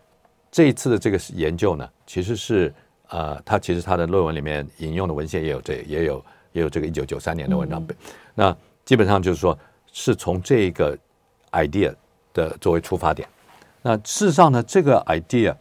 [0.51, 2.71] 这一次的这个研究呢，其实是
[3.09, 6.23] 呃，他其实他的论文里面引用的文献也有这也有。
[6.53, 7.97] 也有这个一九九三年的文章，嗯、
[8.35, 9.59] 那基本上就是说，
[9.93, 10.97] 是从这个
[11.53, 11.95] idea
[12.33, 13.29] 的作为出发点。
[13.83, 15.55] 那事实上呢，这个 idea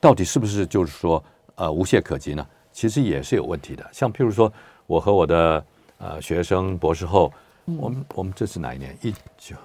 [0.00, 1.22] 到底是不是就是说
[1.56, 2.46] 呃无懈可击呢？
[2.72, 3.86] 其实也是有问题的。
[3.92, 4.50] 像譬如说，
[4.86, 5.64] 我和我的
[5.98, 7.32] 呃学生博士后，
[7.66, 8.96] 嗯、我们我们这是哪一年？
[9.02, 9.56] 一九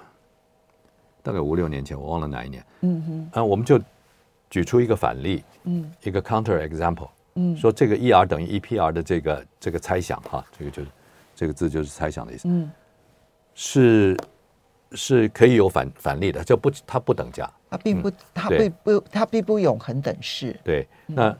[1.22, 2.64] 大概五六年前，我忘了哪一年。
[2.80, 3.02] 嗯
[3.32, 3.40] 哼。
[3.40, 3.80] 啊，我们就
[4.50, 7.08] 举出一个反例，嗯，一个 counter example。
[7.36, 10.88] 嗯，说这个 ER 等于 EPR 的这个这个猜想哈，这个就是
[11.34, 12.48] 这个字就是猜想的意思。
[12.48, 12.70] 嗯，
[13.54, 14.16] 是
[14.92, 20.58] 是可以有反反例的，就不它不等价，它并不它并不它并不永恒等式。
[20.64, 21.36] 对，那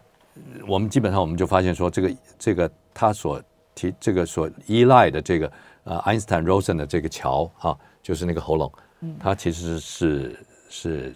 [0.69, 3.43] 我们基本上我们就发现说，这个这个他所
[3.75, 5.53] 提这个所依赖的这个
[5.85, 8.73] 呃爱因斯坦 Rosen 的这个桥哈，就是那个喉咙，
[9.19, 11.15] 它其实是是。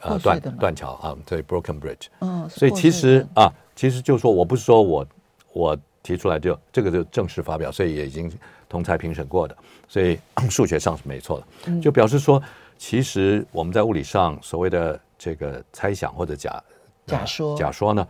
[0.00, 2.06] 呃，断断桥啊，对，broken bridge。
[2.20, 5.06] 嗯，所以其实啊，其实就是说我不是说我
[5.52, 8.30] 我提出来就这个就正式发表，所以也已经
[8.68, 9.56] 同才评审过的，
[9.88, 10.18] 所以
[10.50, 11.80] 数学上是没错的。
[11.80, 12.42] 就表示说，
[12.76, 16.62] 其实我们在物理上所谓的这个猜想或者假
[17.06, 18.06] 假说假说呢，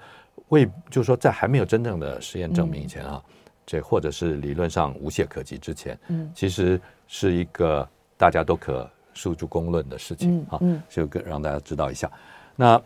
[0.49, 3.23] 未就是说在还没有真正的实验证明以前啊，
[3.65, 8.91] 这或者是理论上无懈可击之前，嗯，其实是一个大家都可。
[9.15, 12.11] 诉诸公论的事情啊，就跟让大家知道一下。
[12.57, 12.81] 那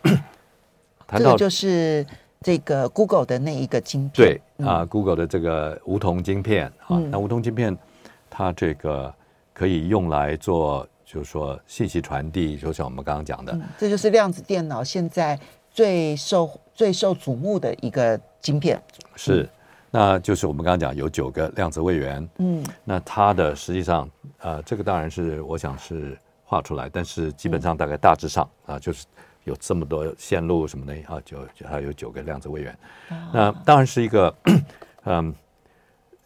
[1.06, 2.06] 谈到就是
[2.40, 7.76] 这个 Google 的那一个晶片，对啊，Google 的这个无铜晶片啊，那无铜晶片
[8.28, 9.12] 它这个
[9.52, 15.38] 可以用来做，就是说信息传递，就像我们刚刚讲的，这就是量子电脑现在
[15.70, 18.80] 最受最受瞩目的一个晶片。
[19.16, 19.48] 是，
[19.90, 24.08] 那就是我们刚刚讲有九个量子位元，嗯，那它的实际上。
[24.40, 29.04] 呃，这个当然是我想是画出来，但是基本上大概大致上啊，就是
[29.42, 32.78] 有这么多线路什么的啊，就就还有九个量子位元。
[33.32, 34.32] 那当然是一个，
[35.06, 35.34] 嗯，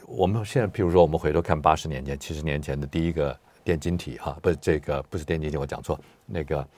[0.07, 6.68] 我们现在譬如说，我们回头看八十年前、七十年前的第一个电晶体哈，不是这个不是电晶体，我讲错，那个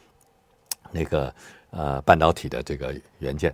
[0.93, 1.35] 那个
[1.71, 3.53] 呃半导体的这个元件，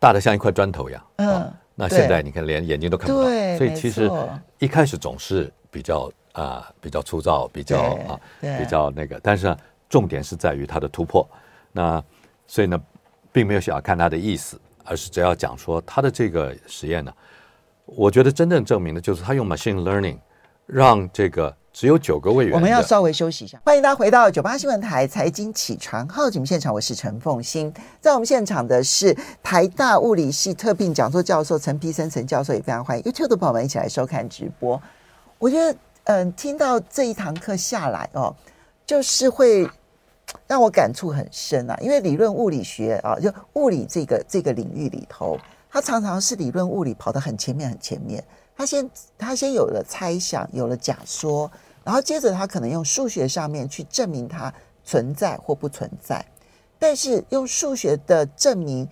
[0.00, 1.06] 大的像一块砖头一样。
[1.18, 1.52] 嗯。
[1.80, 3.24] 那现在你看，连眼睛都看不到，
[3.56, 4.08] 所以其实
[4.58, 6.08] 一开始总是比较。
[6.32, 7.76] 啊、呃，比较粗糙，比较
[8.08, 9.56] 啊，比较那个，但是呢，
[9.88, 11.28] 重点是在于它的突破。
[11.72, 12.00] 那
[12.46, 12.80] 所以呢，
[13.32, 17.12] 并没有想要看它的意思，而是只要讲说它的这个实验呢，
[17.84, 20.18] 我觉得真正证明的就是他用 machine learning
[20.66, 22.54] 让这个只有九个位元。
[22.54, 34.80] 我们要稍微休息一下，欢迎大家回到九八新闻台财经起床号节目现场，我是陈凤欣，在我们现场的是台大物理系特聘讲座教授陈丕森陈教授，也非常欢迎 YouTube 的朋友们一起来收看直播。
[35.38, 35.76] 我觉得。
[36.04, 38.34] 嗯，听到这一堂课下来哦，
[38.84, 39.68] 就是会
[40.46, 41.76] 让我感触很深啊。
[41.80, 45.38] 因为理论物理学啊，就物理这个这个领域里头，
[45.70, 48.24] 它常常是理论物理跑得很前面很前面。
[48.60, 51.50] 他先他先有了猜想，有了假说，
[51.82, 54.52] 然后接着他可能用数学上面去证明它
[54.84, 56.22] 存在或不存在。
[56.78, 58.86] 但是用数学的证明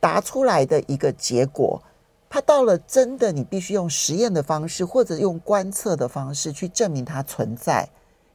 [0.00, 1.82] 答出来的一个结果，
[2.30, 7.86] 它到了真的你必须用实验的方式或者用观测的方式去证明它存在，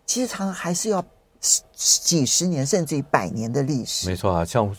[0.05, 1.03] 其实常常还是要
[1.73, 4.07] 几十年甚至于百年的历史。
[4.07, 4.71] 没错啊，像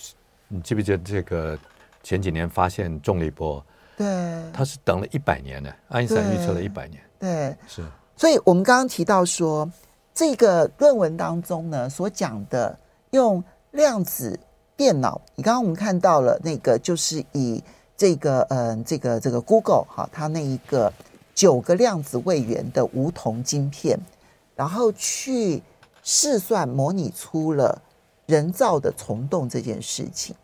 [0.47, 1.59] 你记不记得这个
[2.05, 3.61] 前几年发现重力波？
[3.97, 4.07] 对，
[4.53, 7.03] 他是等了一百年呢，爱因斯坦预测了一百年。
[7.19, 7.83] 对，是。
[8.17, 9.71] 所以我们刚刚提到说，
[10.15, 12.79] 这个论文当中呢所讲的
[13.11, 14.39] 用量子
[14.77, 17.63] 电脑，你刚刚我们看到了那个，就是以
[17.97, 20.93] 这个嗯，这个这个 Google 哈，它那一个
[21.35, 23.99] 九个量子位元的无铜晶片，
[24.55, 25.63] 然后去
[26.03, 27.81] 试算模拟出了
[28.27, 30.35] 人造的虫洞这件事情。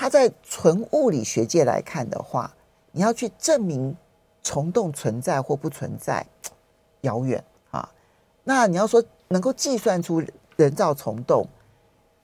[0.00, 2.54] 它在纯物理学界来看的话，
[2.92, 3.96] 你要去证明
[4.44, 6.24] 虫洞存在或不存在，
[7.00, 7.90] 遥远啊。
[8.44, 10.22] 那你要说能够计算出
[10.54, 11.48] 人造虫洞，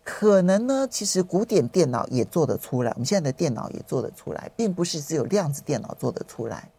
[0.04, 6.70] 可能呢，其实古典电脑也做得出来，我们现在的电脑也做得出来，并不是只有量子电脑做得出来。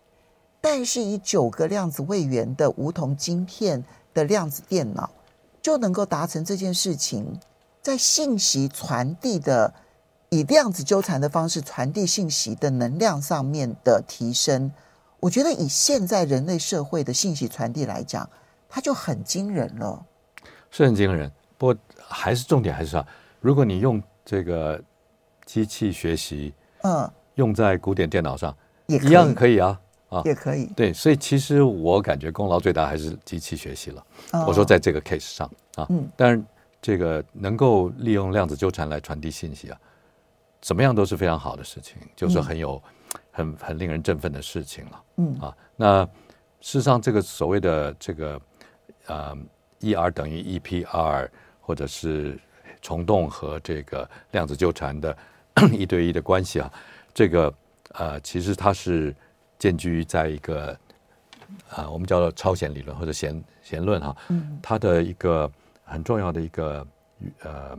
[0.61, 5.09] 但是以九个量子位元的无铜晶片的量子电脑，
[5.61, 7.37] 就能够达成这件事情，
[7.81, 9.73] 在信息传递的。
[10.29, 14.71] 以量子纠缠的方式传递信息的能量上面的提升，
[15.19, 18.27] 我觉得以现在人类社会的信息传递来讲，
[18.67, 20.05] 它就很惊人了。
[20.71, 23.07] 是很惊人，不过还是重点还是啊，
[23.39, 24.81] 如果你用这个
[25.45, 28.53] 机器学习，嗯，用在古典电脑上，
[28.87, 30.65] 也一样可以啊，啊，也可以。
[30.75, 34.05] 对，所以其实我感觉功劳最大还是机器学习了。
[34.33, 36.43] 哦、我说在这个 case 上啊，嗯，但是
[36.81, 39.79] 这个能够利用量子纠缠来传递信息啊。
[40.65, 42.81] 怎么样都是非常好的事情，就是很有、
[43.13, 45.03] 嗯、很很令人振奋的事情了。
[45.17, 46.03] 嗯啊，那
[46.59, 48.41] 事实上这个所谓的这个
[49.05, 49.37] 呃
[49.77, 51.29] ，E R 等于 E P R，
[51.61, 52.39] 或者是
[52.81, 55.15] 虫洞和这个量子纠缠的
[55.71, 56.73] 一对一的关系啊，
[57.13, 57.53] 这个
[57.89, 59.15] 呃，其实它是
[59.59, 60.71] 建基于在一个
[61.69, 65.47] 啊、呃，我们叫做超弦理论或者弦弦论哈，嗯，它的一个
[65.83, 66.87] 很重要的一个
[67.43, 67.77] 呃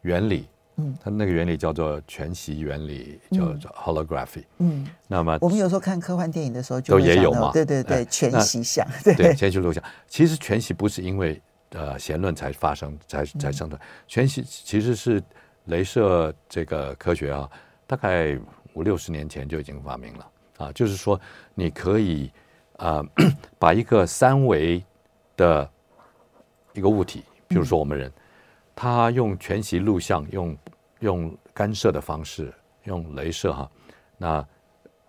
[0.00, 0.48] 原理。
[0.78, 4.44] 嗯，它那个原理叫做全息原理，叫做 holography。
[4.58, 7.50] 嗯，那么我们有时候看科幻电影的时候就，都也有嘛。
[7.50, 8.86] 对对对，全息像。
[9.02, 9.82] 对，全息录像。
[10.06, 13.80] 其实全息不是因为呃弦论才发生，才才生的。
[14.06, 15.22] 全息其实是
[15.68, 17.48] 镭射这个科学啊，
[17.86, 18.38] 大概
[18.74, 20.72] 五六十年前就已经发明了啊。
[20.72, 21.18] 就是说，
[21.54, 22.30] 你可以
[22.76, 24.84] 啊、呃， 把一个三维
[25.38, 25.70] 的
[26.74, 28.08] 一个物体，比如说我们人。
[28.08, 28.12] 嗯
[28.76, 30.56] 他用全息录像，用
[31.00, 32.52] 用干涉的方式，
[32.84, 33.68] 用镭射哈，
[34.18, 34.46] 那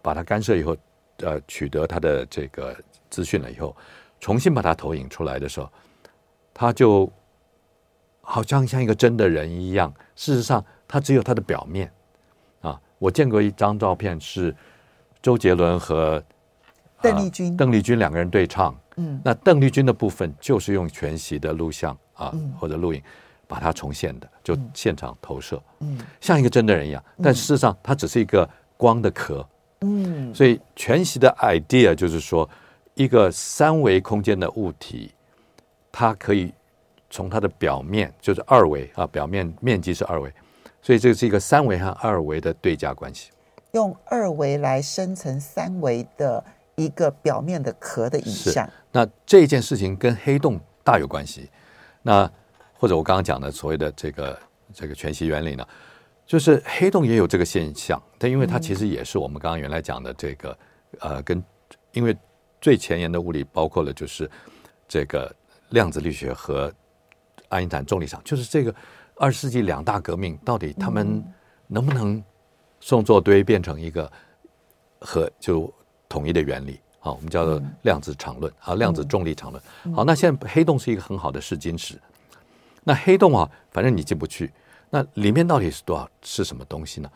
[0.01, 0.75] 把它干涉以后，
[1.17, 2.73] 呃，取得它的这个
[3.09, 3.75] 资讯了以后，
[4.21, 5.69] 重新把它投影出来的时候，
[6.53, 7.11] 他就
[8.21, 9.93] 好像像一个真的人一样。
[10.15, 11.91] 事实上，他只有他的表面
[12.61, 12.79] 啊。
[12.99, 14.55] 我见过一张照片，是
[15.21, 16.23] 周杰伦和
[17.01, 18.73] 邓丽君，邓丽君两个人对唱。
[18.95, 23.03] 嗯，那邓丽君的部分就是用全息的录像啊，或者录影。
[23.47, 29.47] 把它重现的，就现场投射，嗯，像一个真的人一样，但事实上它只是一个光的壳，
[29.81, 32.47] 嗯，所以全息的 idea 就是说，
[32.93, 35.13] 一个三维空间的物体，
[35.91, 36.53] 它可以
[37.09, 40.29] 从它的表面，就是二维啊，表面面积是二维，
[40.81, 43.31] 所以这是一个三维和二维的对价关系，
[43.71, 46.43] 用二维来生成三维的
[46.75, 48.69] 一个表面的壳的影像。
[48.91, 51.49] 那这件事情跟黑洞大有关系，
[52.01, 52.29] 那。
[52.77, 54.39] 或者我刚刚讲的所谓的这个
[54.73, 55.67] 这个全息原理呢，
[56.25, 60.57] 就是黑洞也有这个现象，但因为它其实也是我们刚刚原来讲的这个
[60.99, 61.43] 呃，跟
[61.93, 62.15] 因为
[62.61, 64.29] 最前沿的物理包括了就是
[64.87, 65.33] 这个
[65.69, 66.71] 量子力学和
[67.49, 68.73] 爱因斯坦重力场，就是这个
[69.15, 71.23] 二十世纪两大革命到底他们
[71.67, 72.23] 能不能
[72.79, 74.11] 送作堆变成一个
[74.99, 75.73] 和就
[76.07, 76.79] 统一的原理？
[76.99, 79.63] 好，我们叫做量子场论啊，量子重力场论。
[79.95, 81.99] 好，那现在黑洞是一个很好的试金石。
[82.87, 84.49] 那黑洞啊，反正你进不去。
[84.89, 86.09] 那里面到底是多少？
[86.21, 87.11] 是什么东西呢？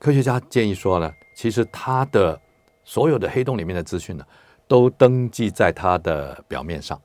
[0.00, 2.38] 科学家建议说呢，其实它的
[2.84, 4.26] 所有的黑洞里面的资讯呢，
[4.66, 7.00] 都登记在它的表面上，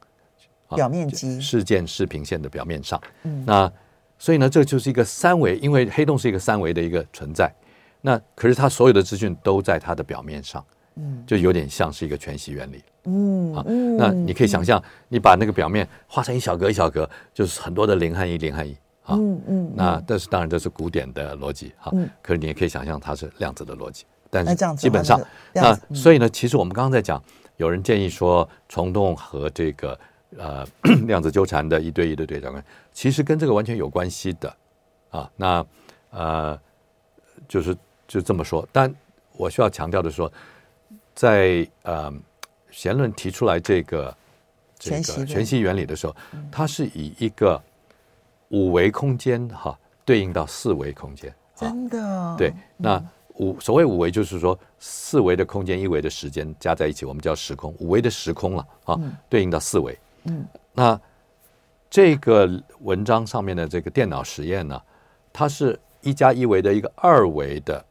[0.75, 2.99] 表面积事件视频线的表面上。
[3.21, 3.71] 嗯，那
[4.17, 7.53] 所以呢，这就是一个三维，因为黑洞是一个三维的一个存在。
[8.01, 10.65] 那可是它所有的资讯都在它的表面上，
[10.95, 12.83] 嗯，就有点像是一个全息原理。
[13.05, 13.63] 嗯，好，
[13.97, 18.73] 那你可以想象，你把那个表面画成一小格一小格，就是很多的零和一，零和一，
[19.03, 25.19] 啊，嗯嗯，那但是当然这是古典的逻辑，哈，可是你也可以想象它是量子的逻辑，但是基本上，
[25.53, 27.21] 那所以呢，其实我们刚刚在讲，
[27.57, 29.99] 有人建议说虫洞和这个
[30.37, 30.65] 呃
[31.07, 34.55] 量子纠缠的一对一的对照关系，其实跟这个完全有关系的，
[35.09, 35.65] 啊，那
[36.11, 36.59] 呃，
[37.47, 37.75] 就是
[38.07, 38.67] 就这么说。
[38.71, 38.93] 但
[39.37, 40.31] 我需要强调的说，
[41.13, 42.13] 在呃
[42.69, 44.17] 弦论提出来这个
[44.77, 46.15] 这个全息原理的时候，
[46.51, 47.61] 它是以一个
[48.49, 51.33] 五维空间哈、啊、对应到四维空间。
[51.55, 52.35] 真的？
[52.37, 53.03] 对，那
[53.35, 57.73] 五所谓五维就是说四维的空间、一维的时间加在一起，我们叫时空。
[57.79, 58.99] 五维的时空了啊，
[59.29, 59.97] 对应到四维。
[60.23, 60.99] 嗯，那。
[61.93, 62.49] 这个
[62.79, 64.81] 文章上面的这个电脑实验呢，
[65.33, 67.85] 它是一加一维的一个二维的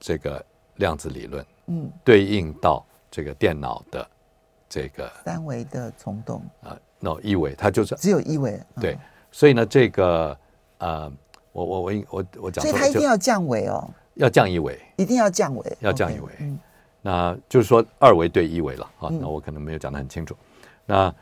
[0.00, 0.44] 这个
[0.78, 4.08] 量子理论，嗯，对应到这个电脑的
[4.68, 6.42] 这个三维的虫洞。
[6.62, 8.98] 啊，no 一维，它就是只有一维，对，
[9.30, 10.36] 所以呢，这个
[10.78, 11.12] 呃，
[11.52, 16.58] 我我我我我讲，所以它一定要降维哦，要降一维，一定要降维，要降一维，嗯，
[17.02, 20.36] 那就是说二维对一维了啊，那我可能没有讲得很清楚，
[20.84, 21.14] 那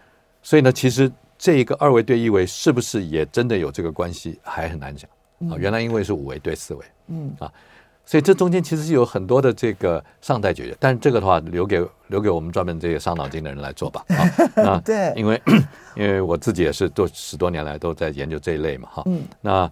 [0.42, 1.10] 所以呢，其实。
[1.38, 5.06] 这一个二维对一维是不是也真的有这个关系，还很难讲。
[5.50, 5.52] 啊。
[5.58, 7.30] 原来因为是五维对四维，嗯。
[7.38, 7.52] 啊，
[8.06, 10.74] 所以这中间其实是有很多的这个尚待解决。
[10.80, 14.04] 但是这个的话，留给留给我们专门这些伤脑筋的人来做吧。
[14.08, 14.22] 啊，
[14.56, 15.42] 那对，因为
[15.96, 19.02] 因为我自己也是多十多年来都在研究这一类嘛，哈。
[19.06, 19.22] 嗯。
[19.40, 19.70] 那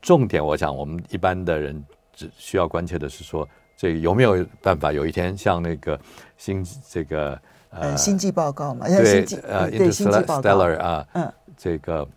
[0.00, 1.84] 重点，我想我们一般的人
[2.14, 3.46] 只需要关切的是说，
[3.76, 6.00] 这个有没有办法有一天像那个
[6.38, 7.38] 新这个。
[7.70, 12.08] 呃，星际报告嘛，对，呃，Interstellar 啊，嗯，这个，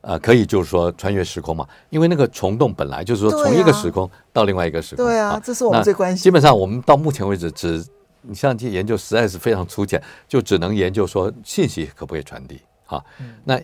[0.00, 6.22] 呃，可以就是说穿越时空嘛，因为那个虫洞本来就是说从一个时空到另外一个时空，对啊，这是我们最关心。
[6.22, 7.84] 基本上我们到目前为止，只
[8.22, 13.02] 你像这研究实在是非常粗浅，就只能研究说信息可不可以传递啊？
[13.44, 13.60] 那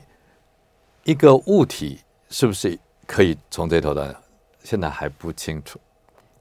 [1.04, 4.14] 一个物体是不是可以从这头的，
[4.62, 5.78] 现在还不清楚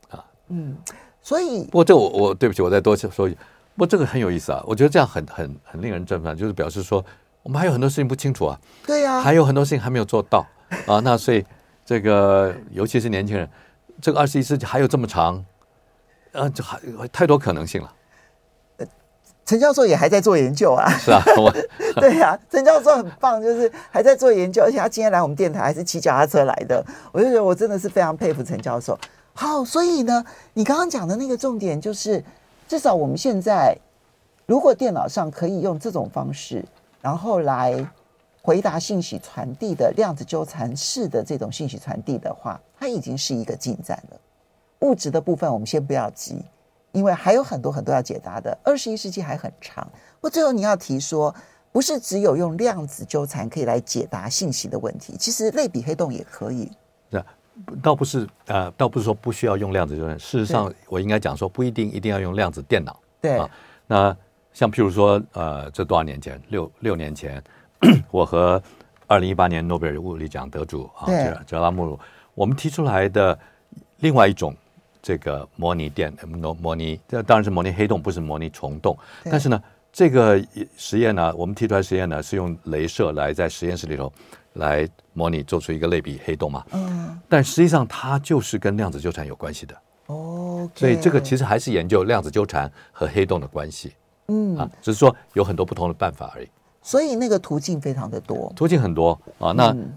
[0.10, 0.24] 啊。
[0.50, 0.76] 嗯，
[1.22, 3.38] 所以不过这我我对不起，我再多说一句。
[3.76, 7.04] 不过这个很有意思啊，我觉得这样很很很令人振奋，就是表示说
[7.44, 10.46] 我们还有很多事情不清楚啊，对呀，还有很多事情还没有做到
[10.88, 11.00] 啊。
[11.04, 11.46] 那所以
[11.86, 13.48] 这个尤其是年轻人，
[14.02, 15.46] 这个二十一世纪还有这么长，
[16.32, 16.80] 呃，就还
[17.10, 17.94] 太多可能性了。
[19.46, 21.54] 陈教授也还在做研究啊，是啊，我
[22.00, 28.98] 对呀，陈教授很棒，就是还在做研究，而且他今天来我们电台还是骑脚踏车来的，我就觉得我真的是非常佩服陈教授。
[29.34, 30.24] 好，所以呢，
[30.54, 32.24] 你刚刚讲的那个重点就是。
[32.66, 33.78] 至少我们现在，
[34.48, 36.64] 如果电脑上可以用这种方式，
[37.04, 37.86] 然后来
[38.41, 44.18] 回答信息传递的量子纠缠式的这种信息传递的话，它已经是一个进展了。
[44.80, 46.41] 物质的部分我们先不要急，
[46.93, 48.58] 因为还有很多很多要解答的。
[48.64, 49.86] 二十一世纪还很长。
[50.22, 51.36] 不过最后你要提说，
[51.74, 56.72] 不是只有用量子纠缠可以来解答信息的问题，其实类比黑洞也可以。
[57.84, 60.18] 倒不是，呃，倒不是说不需要用量子纠缠。
[60.18, 62.97] 事实上，我应该讲说，不一定一定要用量子电脑。
[63.22, 63.49] 对啊，
[63.86, 64.18] 那
[64.54, 67.43] 像譬如说，呃，这多少年前，六六年前，
[68.12, 68.62] 我和
[69.08, 71.08] 二零一八年诺贝尔物理奖得主啊，
[71.45, 71.99] 哲拉穆鲁，
[72.36, 73.38] 我们提出来的
[73.99, 74.56] 另外一种
[75.01, 78.97] 这个模拟电模模拟，这当然是模拟黑洞，不是模拟虫洞。
[79.26, 80.41] 但是呢，这个
[80.78, 84.12] 实验呢，我们提出来实验呢，是用镭射来在实验室里头。
[84.58, 86.64] 来模拟做出一个类比黑洞嘛？
[86.74, 89.76] 嗯，但实际上它就是跟量子纠缠有关系的。
[90.06, 93.93] 哦所以这个其实还是研究量子纠缠和黑洞的关系。
[94.28, 96.49] 嗯啊，只是说有很多不同的办法而已。
[96.82, 99.53] 所以那个途径非常的多，途径很多啊。
[99.53, 99.93] 那、嗯、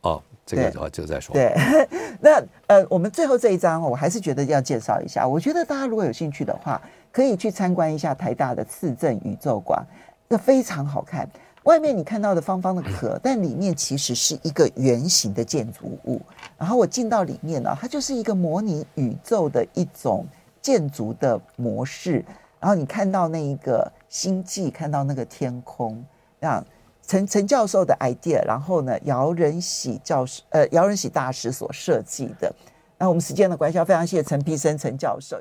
[0.00, 1.34] 哦，这个的话就再说。
[1.34, 1.54] 对，
[2.20, 5.28] 那呃，我们最后这一章，我还是觉得要介绍一下。
[5.28, 6.80] 我觉得大家如果有兴趣的话，
[7.12, 9.84] 可以去参观一下台大的次正宇宙馆，
[10.26, 11.28] 那非常好看。
[11.64, 16.18] 外面你看到的方方的壳， 但里面其实是一个圆形的建筑物。
[16.56, 20.24] 然后我进到里面呢，它就是一个模拟宇宙的一种
[20.62, 22.24] 建筑的模式。
[22.60, 26.04] 然后你看到那一个星际，看到那个天空，
[26.38, 26.62] 那
[27.02, 32.54] 陈陈教授的 idea，然后呢，姚仁喜教授，呃，姚仁喜大师所设计的。
[32.98, 35.40] 那我们时间的关系，要非常谢谢陈丕生陈教授。